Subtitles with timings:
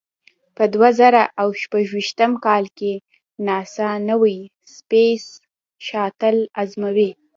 [0.55, 2.93] په دوه زره او شپږ ویشتم کال کې
[3.47, 4.37] ناسا نوې
[4.75, 5.25] سپېس
[5.87, 7.11] شاتل ازموي.